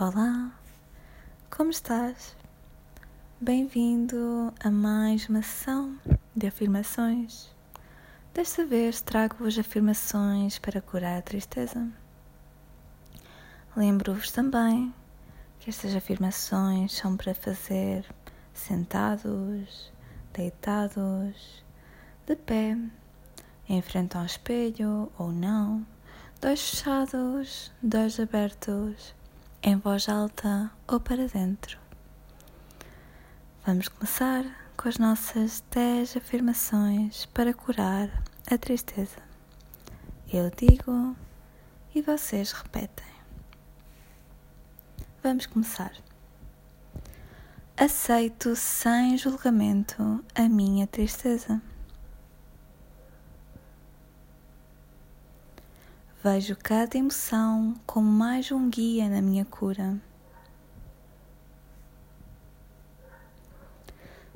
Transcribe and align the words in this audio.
Olá, 0.00 0.50
como 1.54 1.70
estás? 1.70 2.34
Bem-vindo 3.38 4.50
a 4.64 4.70
mais 4.70 5.28
uma 5.28 5.42
sessão 5.42 5.98
de 6.34 6.46
afirmações. 6.46 7.54
Desta 8.32 8.64
vez 8.64 9.02
trago-vos 9.02 9.58
afirmações 9.58 10.58
para 10.58 10.80
curar 10.80 11.18
a 11.18 11.22
tristeza. 11.22 11.86
Lembro-vos 13.76 14.32
também 14.32 14.94
que 15.60 15.68
estas 15.68 15.94
afirmações 15.94 16.96
são 16.96 17.14
para 17.14 17.34
fazer 17.34 18.06
sentados, 18.54 19.92
deitados, 20.32 21.62
de 22.26 22.34
pé, 22.34 22.78
em 23.68 23.82
frente 23.82 24.16
ao 24.16 24.24
espelho 24.24 25.12
ou 25.18 25.30
não, 25.30 25.86
dois 26.40 26.70
fechados, 26.70 27.70
dois 27.82 28.18
abertos 28.18 29.14
em 29.62 29.76
voz 29.76 30.08
alta 30.08 30.70
ou 30.88 30.98
para 30.98 31.28
dentro. 31.28 31.78
Vamos 33.64 33.86
começar 33.86 34.44
com 34.76 34.88
as 34.88 34.98
nossas 34.98 35.62
10 35.70 36.16
afirmações 36.16 37.26
para 37.26 37.54
curar 37.54 38.08
a 38.50 38.58
tristeza. 38.58 39.22
Eu 40.32 40.50
digo 40.50 41.16
e 41.94 42.02
vocês 42.02 42.50
repetem. 42.50 43.06
Vamos 45.22 45.46
começar. 45.46 45.92
Aceito 47.76 48.56
sem 48.56 49.16
julgamento 49.16 50.24
a 50.34 50.48
minha 50.48 50.88
tristeza. 50.88 51.62
Vejo 56.24 56.54
cada 56.54 56.96
emoção 56.96 57.74
como 57.84 58.08
mais 58.08 58.52
um 58.52 58.70
guia 58.70 59.08
na 59.08 59.20
minha 59.20 59.44
cura. 59.44 60.00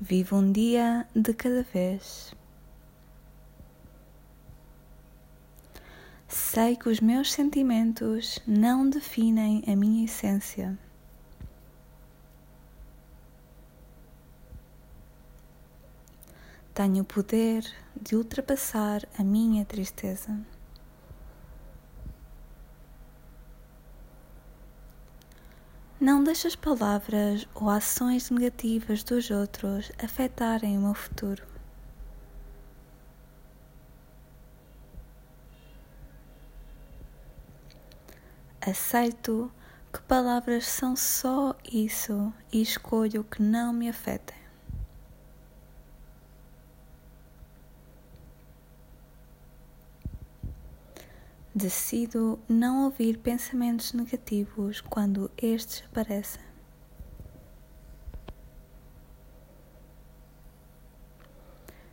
Vivo 0.00 0.34
um 0.38 0.50
dia 0.50 1.06
de 1.14 1.32
cada 1.32 1.62
vez. 1.62 2.34
Sei 6.26 6.74
que 6.74 6.88
os 6.88 6.98
meus 6.98 7.30
sentimentos 7.30 8.40
não 8.44 8.90
definem 8.90 9.62
a 9.64 9.76
minha 9.76 10.04
essência. 10.04 10.76
Tenho 16.74 17.02
o 17.02 17.06
poder 17.06 17.64
de 17.94 18.16
ultrapassar 18.16 19.06
a 19.16 19.22
minha 19.22 19.64
tristeza. 19.64 20.57
Não 26.00 26.22
deixe 26.22 26.46
as 26.46 26.54
palavras 26.54 27.44
ou 27.56 27.68
ações 27.68 28.30
negativas 28.30 29.02
dos 29.02 29.32
outros 29.32 29.90
afetarem 29.98 30.78
o 30.78 30.80
meu 30.80 30.94
futuro. 30.94 31.42
Aceito 38.60 39.50
que 39.92 40.00
palavras 40.02 40.66
são 40.66 40.94
só 40.94 41.56
isso 41.64 42.32
e 42.52 42.62
escolho 42.62 43.24
que 43.24 43.42
não 43.42 43.72
me 43.72 43.88
afetem. 43.88 44.47
Decido 51.60 52.38
não 52.48 52.84
ouvir 52.84 53.18
pensamentos 53.18 53.92
negativos 53.92 54.80
quando 54.80 55.28
estes 55.36 55.82
aparecem. 55.90 56.40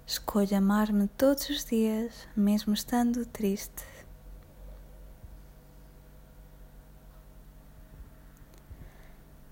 Escolho 0.05 0.55
amar-me 0.55 1.07
todos 1.07 1.49
os 1.49 1.65
dias, 1.65 2.27
mesmo 2.37 2.75
estando 2.75 3.25
triste. 3.25 3.83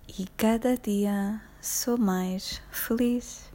E 0.07 0.27
cada 0.37 0.77
dia 0.77 1.41
sou 1.59 1.97
mais 1.97 2.61
feliz. 2.69 3.51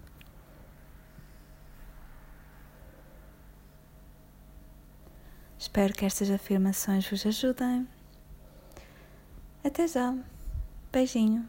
Espero 5.68 5.92
que 5.92 6.06
estas 6.06 6.30
afirmações 6.30 7.06
vos 7.06 7.26
ajudem. 7.26 7.86
Até 9.62 9.86
já. 9.86 10.14
Beijinho. 10.90 11.46